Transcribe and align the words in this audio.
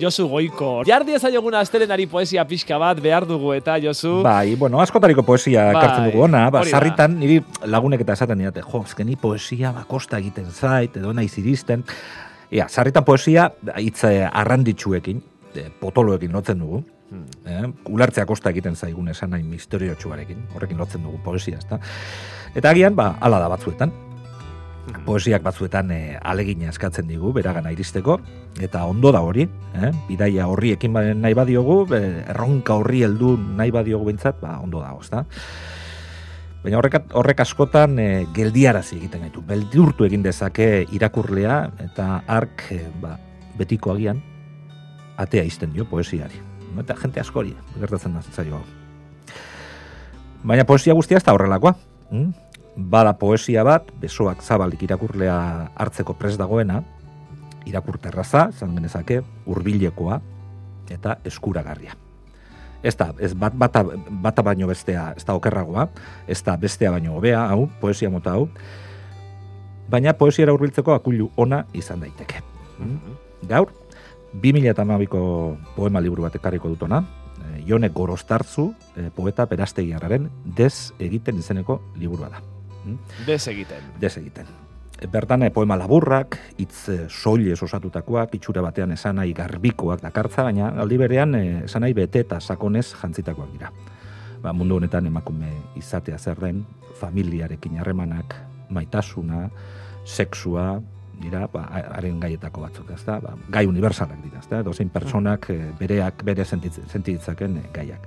Josu 0.00 0.28
Goiko. 0.30 0.70
Jardi 0.86 1.14
ezaioguna 1.18 1.60
astelenari 1.64 2.06
poesia 2.10 2.44
pixka 2.48 2.78
bat 2.80 3.00
behar 3.02 3.26
dugu 3.28 3.52
eta 3.56 3.76
Josu. 3.82 4.20
Bai, 4.26 4.54
bueno, 4.56 4.80
askotariko 4.82 5.24
poesia 5.26 5.66
Bai, 5.68 5.74
ekartzen 5.76 6.08
dugu 6.10 6.24
ona, 6.28 6.44
ba, 6.54 6.62
sarritan 6.64 7.18
niri 7.18 7.40
lagunek 7.66 8.04
eta 8.06 8.16
esaten 8.18 8.44
didate, 8.44 8.64
jo, 8.66 8.82
ezkeni 8.86 9.18
poesia 9.20 9.72
bakosta 9.76 10.20
egiten 10.22 10.50
zait, 10.52 10.96
edo 10.96 11.12
naiz 11.12 11.32
iristen. 11.40 11.84
Ia, 12.54 12.68
sarritan 12.68 13.04
poesia 13.04 13.50
hitz 13.76 14.04
eh, 14.08 14.24
arranditsuekin, 14.24 15.22
eh, 15.54 15.68
potoloekin 15.80 16.32
lotzen 16.32 16.64
dugu. 16.64 16.82
Hmm. 17.08 17.24
Eh, 17.48 17.62
ulertzea 17.88 18.26
kosta 18.28 18.52
egiten 18.52 18.76
zaigun 18.76 19.08
esan 19.08 19.32
nahi 19.32 19.42
misteriotsuarekin, 19.48 20.48
horrekin 20.54 20.78
lotzen 20.80 21.04
dugu 21.04 21.20
poesia, 21.24 21.58
ezta. 21.58 21.80
Eta 22.56 22.70
agian, 22.70 22.96
ba, 22.96 23.14
ala 23.20 23.40
da 23.40 23.48
batzuetan. 23.52 24.07
Poesiak 25.08 25.40
batzuetan 25.40 25.88
e, 25.94 26.18
alegina 26.20 26.68
eskatzen 26.68 27.06
digu, 27.08 27.30
beragana 27.32 27.70
iristeko, 27.72 28.18
eta 28.60 28.82
ondo 28.84 29.08
da 29.14 29.22
hori, 29.24 29.46
eh? 29.80 29.90
bidaia 30.04 30.44
horri 30.50 30.74
ekin 30.74 30.92
ba- 30.92 31.14
nahi 31.16 31.36
badiogu, 31.36 31.78
erronka 31.96 32.76
horri 32.76 33.00
heldu 33.06 33.38
nahi 33.56 33.72
badiogu 33.72 34.10
bintzat, 34.10 34.36
ba, 34.42 34.58
ondo 34.60 34.82
da, 34.84 34.90
ezta. 35.00 35.22
Baina 36.60 36.76
horrek, 36.76 36.98
horrek 37.16 37.40
askotan 37.40 37.96
e, 38.02 38.08
geldiarazi 38.36 38.98
egiten 38.98 39.24
gaitu, 39.24 39.40
beldurtu 39.48 40.04
egin 40.04 40.26
dezake 40.26 40.84
irakurlea, 40.92 41.56
eta 41.86 42.08
ark, 42.26 42.66
e, 42.76 42.82
ba, 43.00 43.14
betiko 43.56 43.94
agian, 43.94 44.20
atea 45.16 45.46
izten 45.48 45.72
dio 45.72 45.88
poesiari. 45.88 46.42
Eta 46.78 46.98
jente 47.00 47.24
askori, 47.24 47.54
gertatzen 47.80 48.12
da 48.18 48.20
zaio 48.28 48.60
hau. 48.60 48.66
Baina 50.44 50.68
poesia 50.68 50.92
guztia 50.94 51.16
ez 51.16 51.24
da 51.24 51.32
horrelakoa. 51.32 51.72
Mm? 52.12 52.47
Bada 52.78 53.16
poesia 53.18 53.64
bat, 53.66 53.88
besoak 53.98 54.42
zabalik 54.46 54.84
irakurlea 54.86 55.36
hartzeko 55.74 56.14
pres 56.14 56.36
dagoena, 56.38 56.84
irakurterraza, 57.66 58.52
zan 58.54 58.76
genezake, 58.76 59.22
hurbilekoa 59.50 60.20
eta 60.94 61.16
eskuragarria. 61.26 61.96
Ez 62.78 62.94
da, 62.94 63.10
ez 63.18 63.32
bat, 63.34 63.56
bata, 63.58 63.82
bata 64.22 64.44
baino 64.46 64.68
bestea, 64.70 65.08
ez 65.18 65.24
da 65.26 65.34
okerragoa, 65.34 65.88
ez 66.30 66.38
da 66.46 66.54
bestea 66.56 66.92
baino 66.94 67.16
hobea, 67.18 67.40
hau, 67.50 67.66
poesia 67.80 68.10
mota 68.14 68.36
hau, 68.38 68.46
baina 69.90 70.14
poesiara 70.14 70.54
hurbiltzeko 70.54 70.94
akulu 70.94 71.32
ona 71.36 71.64
izan 71.74 72.04
daiteke. 72.04 72.44
Mhm. 72.78 73.16
Gaur, 73.50 73.72
2008ko 74.38 75.22
poema 75.74 76.00
liburu 76.04 76.28
bat 76.28 76.36
ekarriko 76.38 76.68
dutona, 76.68 77.02
eh, 77.42 77.64
Jone 77.66 77.88
Gorostartzu, 77.88 78.72
eh, 78.96 79.10
poeta 79.14 79.46
perastegiarraren 79.46 80.30
des 80.44 80.92
egiten 80.98 81.38
izeneko 81.38 81.80
liburua 81.96 82.28
da. 82.28 82.57
Bez 83.26 83.46
egiten. 83.48 83.92
Des 84.00 84.16
egiten. 84.16 84.46
Bertan 85.06 85.44
eh, 85.46 85.52
poema 85.54 85.76
laburrak, 85.78 86.34
hitz 86.58 86.88
eh, 86.90 87.04
soilez 87.08 87.60
osatutakoak, 87.62 88.34
itxura 88.34 88.62
batean 88.64 88.92
esanai 88.96 89.30
garbikoak 89.36 90.02
dakartza, 90.02 90.42
baina 90.48 90.72
aldi 90.82 90.98
berean 90.98 91.36
eh, 91.38 91.62
esanai 91.68 91.92
bete 91.94 92.24
eta 92.24 92.40
sakonez 92.40 92.88
jantzitakoak 92.98 93.52
dira. 93.52 93.70
Ba, 94.42 94.52
mundu 94.52 94.78
honetan 94.78 95.06
emakume 95.06 95.52
izatea 95.78 96.18
zer 96.18 96.40
den, 96.42 96.64
familiarekin 96.98 97.78
harremanak, 97.78 98.34
maitasuna, 98.74 99.48
sexua, 100.04 100.80
dira, 101.22 101.46
ba, 101.52 101.62
haren 101.94 102.18
gaietako 102.22 102.66
batzuk, 102.66 102.90
ezta? 102.94 103.20
Ba, 103.22 103.36
gai 103.54 103.66
universalak 103.70 104.18
dira, 104.22 104.42
ezta? 104.42 104.64
Dozein 104.66 104.90
pertsonak 104.90 105.46
bereak, 105.78 106.24
bere 106.26 106.46
sentitz- 106.46 106.82
sentitzaken 106.90 107.60
gaiak. 107.74 108.06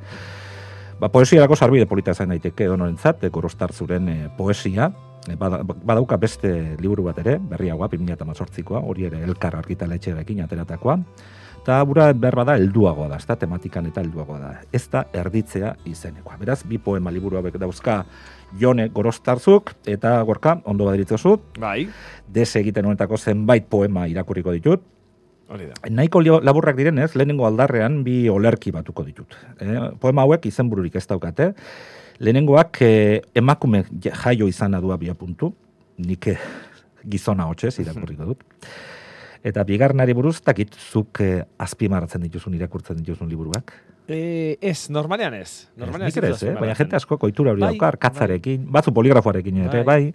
Ba, 1.02 1.10
poesiarako 1.10 1.56
sarbide 1.58 1.88
polita 1.90 2.14
zain 2.14 2.30
daiteke 2.30 2.68
donorentzat, 2.70 3.24
e, 3.26 3.30
gorostartzuren 3.34 4.10
e, 4.10 4.18
poesia, 4.38 4.92
e, 5.26 5.34
bada- 5.36 5.64
badauka 5.66 6.18
beste 6.22 6.52
liburu 6.78 7.08
bat 7.08 7.18
ere, 7.24 7.40
berriagoa, 7.42 7.88
2018koa, 7.90 8.84
hori 8.86 9.08
ere 9.10 9.24
elkar 9.26 9.58
argitaletxearekin 9.58 10.44
ateratakoa, 10.46 11.00
eta 11.64 11.80
bura 11.90 12.12
behar 12.14 12.38
bada 12.44 12.54
helduagoa 12.60 13.08
da, 13.10 13.18
ezta? 13.18 13.34
Tematikan 13.42 13.90
eta 13.90 14.06
helduagoa 14.06 14.38
da. 14.44 14.54
Ez 14.74 14.84
da 14.94 15.08
erditzea 15.24 15.74
izenekoa. 15.90 16.38
Beraz, 16.38 16.60
bi 16.70 16.78
poema 16.78 17.10
liburu 17.10 17.42
hauek 17.42 17.58
dauzka 17.58 18.04
Jone 18.62 18.90
Gorostartzuk, 18.94 19.74
eta 19.90 20.20
gorka, 20.22 20.60
ondo 20.70 20.86
badiritzozu, 20.86 21.40
Bai, 21.58 21.88
des 22.30 22.50
egiten 22.62 22.86
honetako 22.86 23.18
zenbait 23.18 23.66
poema 23.66 24.06
irakurriko 24.06 24.54
ditut, 24.54 24.86
hori 25.54 25.68
da. 25.70 25.74
Nahiko 25.90 26.22
lio- 26.24 26.40
laburrak 26.44 26.76
direnez, 26.78 27.16
lehenengo 27.16 27.46
aldarrean 27.48 28.04
bi 28.04 28.28
olerki 28.30 28.72
batuko 28.72 29.04
ditut. 29.04 29.36
Eh, 29.60 29.92
poema 30.00 30.24
hauek 30.26 30.46
izenbururik 30.46 30.96
ez 30.96 31.06
daukate. 31.08 31.54
Lehenengoak 32.20 32.82
eh, 32.82 33.22
emakume 33.36 33.84
ja- 34.04 34.14
jaio 34.24 34.48
izan 34.48 34.76
adua 34.78 34.98
bia 34.98 35.14
puntu, 35.14 35.54
nik 35.98 36.28
eh, 36.28 36.38
gizona 37.10 37.46
hotxez 37.50 37.80
irakurriko 37.80 38.26
dut. 38.26 38.44
Eta 39.44 39.64
bigarnari 39.66 40.14
buruz, 40.14 40.40
takit 40.46 40.76
zuk 40.78 41.22
eh, 41.26 41.44
azpimarratzen 41.58 42.22
dituzun, 42.22 42.54
irakurtzen 42.54 42.98
dituzun 43.02 43.30
liburuak. 43.30 43.74
E, 44.14 44.58
ez, 44.62 44.90
normalean 44.90 45.34
ez. 45.38 45.68
Normalean 45.80 46.12
ere 46.12 46.30
ez, 46.34 46.40
dut 46.40 46.50
eh? 46.50 46.56
baina 46.60 46.76
jente 46.76 46.96
asko 46.98 47.18
koitura 47.22 47.52
hori 47.54 47.62
Bai, 47.64 47.74
daukar, 47.74 47.98
katzarekin, 48.02 48.66
batzu 48.72 48.94
poligrafoarekin 48.96 49.58
ere, 49.68 49.84
bai. 49.88 50.14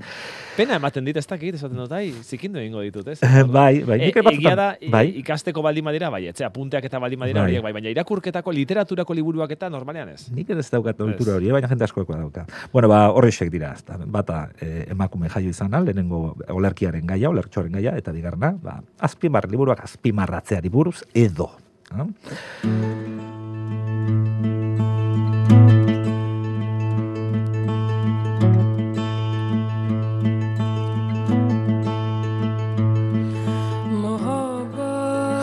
Pena 0.56 0.76
ematen 0.80 1.04
dit, 1.04 1.16
ez 1.16 1.26
dakit, 1.28 1.54
esaten 1.58 1.76
dut, 1.76 1.92
ai, 1.92 2.10
zikindu 2.24 2.58
egingo 2.62 2.80
ditut, 2.84 3.08
ez? 3.12 3.18
Eh, 3.22 3.42
bai, 3.44 3.82
bai, 3.84 3.98
E, 4.00 4.06
nik 4.06 4.16
ere 4.16 4.32
egia 4.32 4.54
da, 4.56 4.68
batzutan, 4.72 4.90
bai. 4.94 5.04
ikasteko 5.20 5.62
baldin 5.64 5.84
badira, 5.84 6.10
bai, 6.10 6.22
etxe, 6.30 6.44
apunteak 6.48 6.84
eta 6.88 7.00
baldin 7.02 7.20
badira 7.20 7.42
Bai. 7.42 7.50
horiek, 7.50 7.62
bai, 7.66 7.72
baina 7.76 7.92
irakurketako 7.92 8.52
literaturako 8.56 9.16
liburuak 9.18 9.52
eta 9.56 9.68
normalean 9.72 10.08
ez. 10.14 10.30
Nik 10.32 10.50
ere 10.50 10.60
ez 10.64 10.70
daukat 10.72 10.96
Ez. 11.00 11.06
ohitura 11.06 11.36
hori, 11.36 11.48
eh, 11.48 11.52
baina 11.52 11.68
jente 11.68 11.84
askoekoa 11.84 12.16
dauka. 12.22 12.46
Bueno, 12.72 12.88
ba, 12.88 13.10
horrexek 13.12 13.50
dira, 13.52 13.72
ezta. 13.76 13.98
Bata 14.06 14.48
eh, 14.60 14.86
emakume 14.90 15.28
jaio 15.28 15.50
izana, 15.50 15.80
lehenengo 15.80 16.36
olerkiaren 16.48 17.06
gaia, 17.06 17.28
olertxoaren 17.30 17.72
gaia, 17.72 17.96
eta 17.96 18.12
bigarna, 18.16 18.54
ba, 18.62 18.80
azpimar, 18.98 19.50
liburuak 19.50 19.84
azpimarratzeari 19.84 20.68
buruz, 20.72 21.02
edo. 21.14 21.50
Ah? 21.92 22.06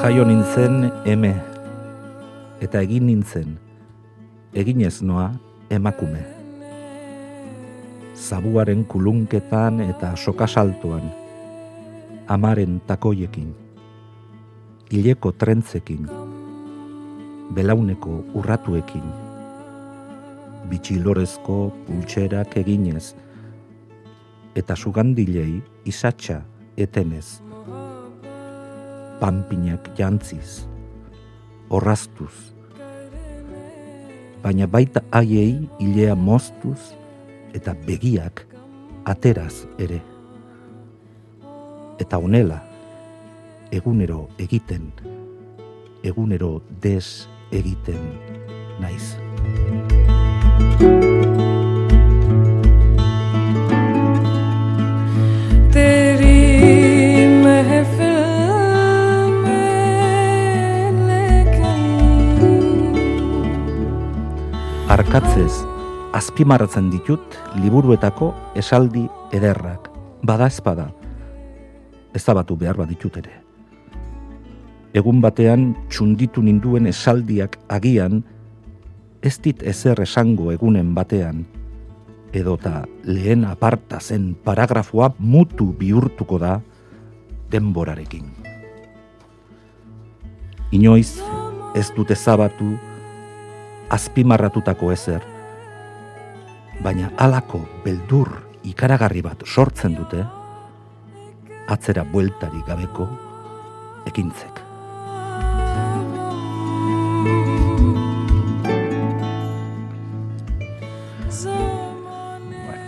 Jaio 0.03 0.25
nintzen 0.27 0.89
eme, 1.07 1.29
eta 2.59 2.81
egin 2.83 3.05
nintzen, 3.07 3.53
eginez 4.51 4.97
noa 4.99 5.29
emakume. 5.71 6.19
Zabuaren 8.11 8.81
kulunketan 8.83 9.79
eta 9.85 10.09
sokasaltoan, 10.19 11.05
amaren 12.27 12.81
takoiekin, 12.83 13.53
hileko 14.91 15.31
trentzekin, 15.39 16.11
belauneko 17.55 18.17
urratuekin, 18.41 19.07
bitxilorezko 20.67 21.61
pultserak 21.87 22.59
eginez, 22.65 23.13
eta 24.51 24.75
sugandilei 24.75 25.61
isatxa 25.87 26.41
etenez, 26.75 27.39
panpinak 29.19 29.89
jantziz, 29.97 30.65
orraztuz, 31.69 32.53
baina 34.43 34.67
baita 34.67 35.01
haiei 35.11 35.69
hilea 35.79 36.15
moztuz 36.15 36.79
eta 37.55 37.75
begiak 37.87 38.43
ateraz 39.05 39.63
ere. 39.79 40.01
Eta 42.01 42.17
honela, 42.19 42.59
egunero 43.71 44.27
egiten, 44.41 44.91
egunero 46.03 46.61
des 46.81 47.27
egiten 47.51 48.01
naiz. 48.81 49.13
Arkatzez, 65.13 65.59
azpimarratzen 66.17 66.87
ditut 66.89 67.35
liburuetako 67.61 68.31
esaldi 68.57 69.03
ederrak, 69.29 69.91
bada 70.25 70.47
espada, 70.49 70.87
ezabatu 72.17 72.55
behar 72.57 72.79
baditut 72.79 73.19
ere. 73.21 73.35
Egun 74.97 75.19
batean 75.21 75.67
txunditu 75.93 76.41
ninduen 76.41 76.89
esaldiak 76.89 77.59
agian, 77.69 78.23
ez 79.21 79.35
dit 79.37 79.61
ezer 79.61 80.01
esango 80.01 80.47
egunen 80.49 80.95
batean, 80.97 81.43
edota 82.33 82.81
lehen 83.05 83.45
aparta 83.45 83.99
zen 84.01 84.31
paragrafoa 84.33 85.11
mutu 85.19 85.67
bihurtuko 85.77 86.39
da 86.41 86.55
denborarekin. 87.53 88.33
Inoiz 90.73 91.21
ez 91.77 91.85
dute 91.93 92.17
zabatu 92.17 92.71
azpimarratutako 93.93 94.91
ezer. 94.93 95.21
Baina 96.83 97.11
halako 97.21 97.61
beldur 97.85 98.31
ikaragarri 98.65 99.21
bat 99.21 99.45
sortzen 99.45 99.93
dute, 99.99 100.23
atzera 101.69 102.03
bueltari 102.09 102.63
gabeko 102.67 103.07
ekintzek. 104.09 104.61
Bai, 112.63 112.79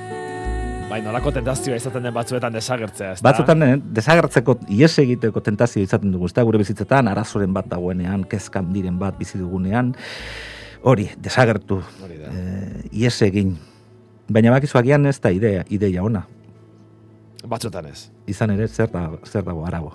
bai 0.90 1.00
nolako 1.06 1.31
tentazioa 1.38 1.78
izaten 1.78 2.04
den 2.07 2.13
batzuetan 2.16 2.57
desagertzea, 2.57 3.13
ez 3.13 3.22
da? 3.22 3.30
Batzuetan 3.30 3.63
eh? 3.68 3.72
desagertzeko 4.00 4.57
ies 4.74 4.92
egiteko 5.06 5.44
tentazioa 5.46 5.86
izaten 5.86 6.12
dugu, 6.18 6.31
ez? 6.31 6.36
Gure 6.50 6.62
bizitzetan, 6.66 7.13
arazoren 7.13 7.54
bat 7.54 7.69
dagoenean, 7.72 8.25
kezkan 8.31 8.74
diren 8.74 9.00
bat 9.00 9.18
bizi 9.22 9.40
dugunean, 9.40 9.94
hori 10.86 11.10
desagertu, 11.18 11.80
Hori 12.04 12.18
da. 12.22 12.32
ies 12.94 13.16
egin. 13.26 13.56
Baina 14.30 14.54
bakizu 14.54 14.78
agian 14.80 15.06
ez 15.10 15.18
da 15.22 15.32
idea, 15.34 15.64
ideia 15.70 16.04
ona. 16.06 16.24
Batzuetan 17.46 17.86
ez. 17.92 18.08
Izan 18.30 18.54
ere 18.56 18.68
zer 18.68 18.90
da 18.94 19.08
zer 19.26 19.44
dago 19.46 19.66
arago. 19.68 19.94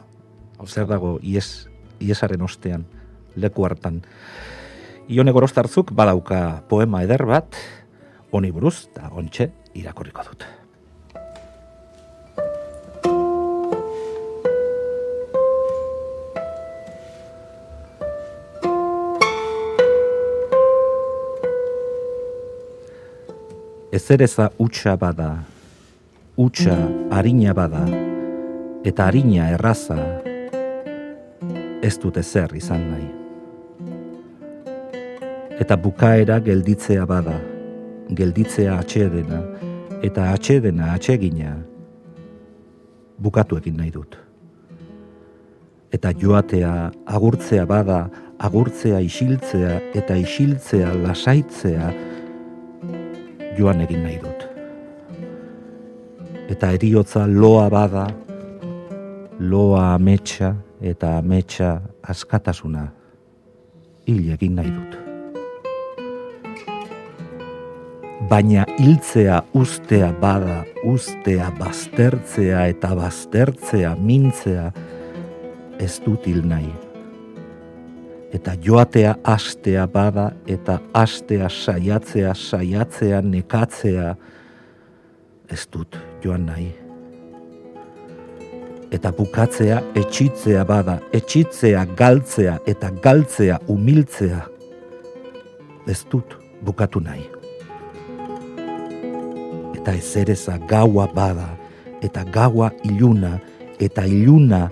Zer 0.66 0.86
dago 0.86 1.16
ies 1.22 1.66
iesaren 2.00 2.42
ostean 2.42 2.84
leku 3.36 3.64
hartan. 3.66 4.02
Ione 5.10 5.32
Gorostartzuk 5.34 5.90
badauka 5.96 6.62
poema 6.70 7.02
eder 7.02 7.24
bat, 7.26 7.56
honi 8.30 8.50
buruz, 8.54 8.86
eta 8.92 9.10
ontxe 9.10 9.48
irakurriko 9.74 10.22
dut. 10.28 10.44
Ezereza 23.90 24.52
utxa 24.62 24.92
bada, 24.94 25.42
utxa 26.38 26.76
harina 27.10 27.50
bada, 27.50 27.80
eta 28.86 29.08
harina 29.10 29.48
erraza, 29.50 29.96
ez 31.82 31.96
dute 31.98 32.22
zer 32.22 32.54
izan 32.54 32.84
nahi. 32.86 33.08
Eta 35.58 35.74
bukaera 35.74 36.38
gelditzea 36.38 37.02
bada, 37.02 37.34
gelditzea 38.14 38.76
atxedena, 38.78 39.40
eta 40.06 40.28
atxedena 40.36 40.92
atsegina, 40.94 41.56
bukatu 43.18 43.58
egin 43.58 43.74
nahi 43.82 43.90
dut. 43.90 44.14
Eta 45.90 46.14
joatea, 46.14 46.92
agurtzea 47.10 47.66
bada, 47.66 48.04
agurtzea 48.38 49.02
isiltzea, 49.02 49.80
eta 49.98 50.14
isiltzea 50.14 50.94
lasaitzea, 50.94 51.90
joan 53.60 53.84
egin 53.84 54.02
nahi 54.06 54.16
dut. 54.22 54.46
Eta 56.50 56.72
eriotza 56.76 57.26
loa 57.28 57.68
bada, 57.70 58.06
loa 59.38 59.94
ametsa 59.94 60.54
eta 60.80 61.18
ametsa 61.20 61.76
askatasuna 62.02 62.88
hil 64.08 64.32
egin 64.34 64.56
nahi 64.58 64.72
dut. 64.72 64.98
Baina 68.30 68.64
hiltzea 68.78 69.40
ustea 69.58 70.12
bada, 70.20 70.60
ustea 70.86 71.48
baztertzea 71.58 72.66
eta 72.74 72.94
baztertzea 72.94 73.96
mintzea 73.96 74.70
ez 75.80 75.96
dut 76.04 76.28
hil 76.28 76.44
nahi. 76.46 76.89
Eta 78.30 78.54
joatea 78.62 79.16
astea 79.24 79.86
bada 79.90 80.30
eta 80.46 80.78
astea 80.94 81.48
saiatzea, 81.48 82.34
saiatzea, 82.34 83.22
nekatzea 83.22 84.14
ez 85.50 85.66
dut 85.72 85.98
joan 86.22 86.46
nahi 86.46 86.70
eta 88.90 89.12
bukatzea 89.14 89.78
etxitzea 89.94 90.64
bada, 90.66 90.98
etxitzea 91.14 91.84
galtzea 91.98 92.58
eta 92.66 92.90
galtzea 93.02 93.60
umiltzea. 93.70 94.42
Ez 95.86 96.02
dut 96.10 96.36
bukatu 96.66 97.00
nahi. 97.02 97.24
Eta 99.78 99.94
ezereza 99.96 100.58
gaua 100.68 101.06
bada, 101.14 101.48
eta 102.02 102.24
gaua 102.34 102.70
iluna, 102.84 103.38
eta 103.80 104.04
iluna 104.04 104.66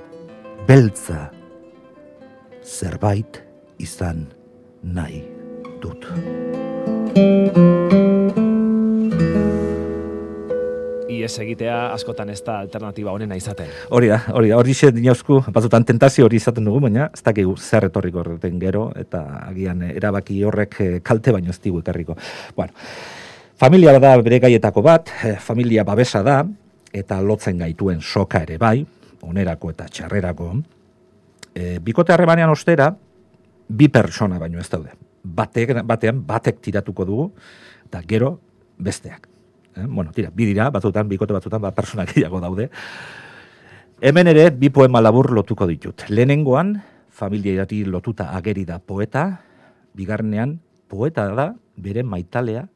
beltza. 0.69 1.31
Zerbait 2.62 3.48
izan 3.78 4.26
nahi 4.82 5.22
dut. 5.82 6.06
Ies 11.08 11.32
egitea 11.42 11.78
askotan 11.94 12.30
ez 12.30 12.40
da 12.46 12.58
alternatiba 12.62 13.12
honena 13.12 13.36
izaten. 13.38 13.70
Hori 13.94 14.10
da, 14.12 14.20
hori 14.36 14.52
da, 14.52 14.58
hori 14.60 14.75
xe 14.76 14.92
dinauzku, 14.94 15.40
batzutan 15.54 15.86
tentazio 15.88 16.26
hori 16.28 16.38
izaten 16.38 16.69
dugu, 16.69 16.84
baina 16.86 17.08
ez 17.14 17.22
dakigu 17.25 17.56
zer 17.56 17.88
etorriko 17.88 18.22
horreten 18.22 18.60
gero, 18.62 18.88
eta 18.96 19.25
agian 19.48 19.82
erabaki 19.90 20.42
horrek 20.44 20.78
eh, 20.84 20.92
kalte 21.02 21.34
baino 21.34 21.50
ez 21.50 21.58
digu 21.64 21.82
ekarriko. 21.82 22.16
Bueno, 22.56 22.72
familia 23.58 23.98
da 23.98 24.14
bere 24.22 24.38
gaietako 24.46 24.82
bat, 24.82 25.10
eh, 25.25 25.36
familia 25.42 25.84
babesa 25.84 26.22
da, 26.22 26.42
eta 26.92 27.20
lotzen 27.22 27.58
gaituen 27.58 28.00
soka 28.00 28.42
ere 28.46 28.58
bai, 28.58 28.86
onerako 29.22 29.72
eta 29.75 29.88
txarrerako. 29.90 30.52
E, 31.54 31.78
bikote 31.84 32.14
harremanean 32.14 32.50
ostera, 32.50 32.92
bi 33.69 33.88
pertsona 33.93 34.38
baino 34.38 34.59
ez 34.59 34.69
daude. 34.70 34.94
Batek, 35.23 35.75
batean 35.87 36.23
batek 36.26 36.61
tiratuko 36.65 37.05
dugu, 37.05 37.26
eta 37.87 38.03
gero 38.09 38.38
besteak. 38.79 39.29
Eh? 39.76 39.87
Bueno, 39.87 40.12
tira, 40.12 40.31
bi 40.35 40.49
dira, 40.49 40.70
batzutan, 40.70 41.09
bikote 41.09 41.37
batzutan, 41.37 41.62
ba, 41.62 41.75
persona 41.76 42.06
gehiago 42.09 42.41
daude. 42.41 42.69
Hemen 44.00 44.31
ere, 44.31 44.49
bi 44.55 44.70
poema 44.70 45.03
labur 45.03 45.32
lotuko 45.35 45.67
ditut. 45.67 46.06
Lehenengoan, 46.09 46.76
familiari 47.11 47.85
lotuta 47.85 48.31
ageri 48.38 48.65
da 48.65 48.79
poeta, 48.79 49.43
bigarnean, 49.99 50.59
poeta 50.88 51.26
da, 51.35 51.53
bere 51.76 52.05
maitalea, 52.06 52.69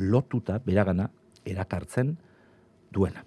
lotuta, 0.00 0.58
beragana, 0.64 1.10
erakartzen 1.44 2.16
duena. 2.92 3.24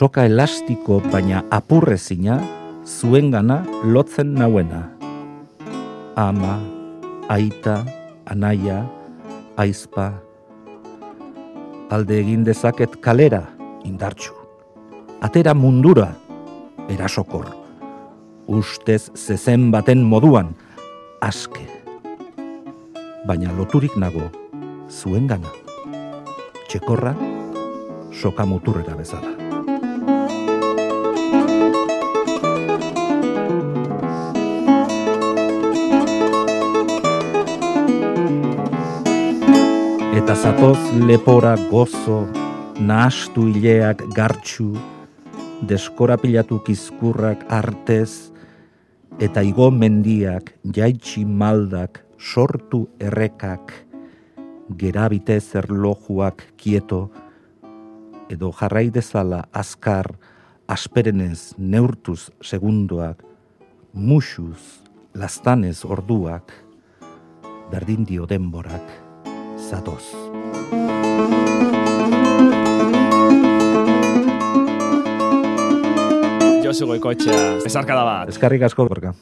Soka 0.00 0.24
elastiko 0.24 0.96
baina 1.12 1.42
apurrezina 1.52 2.38
zuengana 2.88 3.58
lotzen 3.84 4.32
nauena. 4.32 4.88
Ama, 6.16 6.54
aita, 7.28 7.84
anaia, 8.24 8.78
aizpa, 9.60 10.06
alde 11.92 12.16
egin 12.16 12.46
dezaket 12.48 12.96
kalera 13.04 13.42
indartxu. 13.84 14.32
Atera 15.20 15.52
mundura, 15.52 16.08
erasokor. 16.88 17.50
Ustez 18.48 19.12
zezen 19.12 19.68
baten 19.68 20.00
moduan, 20.00 20.54
aske. 21.20 21.66
Baina 23.28 23.52
loturik 23.52 24.00
nago, 24.00 24.30
zuengana. 24.88 25.52
Txekorra, 26.72 27.12
soka 28.16 28.48
muturrera 28.48 28.96
bezala. 28.96 29.39
Eta 40.40 40.56
zatoz 40.56 41.04
lepora 41.04 41.52
gozo, 41.68 42.22
nahastu 42.80 43.42
hileak 43.50 44.06
gartxu, 44.16 44.70
deskorapilatu 45.68 46.62
kizkurrak 46.64 47.42
artez, 47.52 48.32
eta 49.20 49.42
igo 49.44 49.66
mendiak, 49.68 50.54
jaitsi 50.64 51.26
maldak, 51.28 52.00
sortu 52.16 52.86
errekak, 52.96 53.74
gerabite 54.80 55.36
zerlojuak 55.44 56.46
kieto, 56.56 57.02
edo 58.32 58.48
jarrai 58.62 58.88
dezala 58.88 59.42
azkar, 59.52 60.08
asperenez 60.64 61.52
neurtuz 61.58 62.30
segundoak, 62.40 63.20
musuz, 63.92 64.80
lastanez 65.12 65.84
orduak, 65.84 66.56
berdin 67.68 68.08
dio 68.08 68.24
denborak, 68.24 69.09
zatoz. 69.70 70.02
Josu 76.64 76.86
goikoetxea, 76.90 77.38
bezarkada 77.64 78.04
bat. 78.06 78.30
Eskarrik 78.34 78.66
asko, 78.66 78.86
Borka. 78.90 79.14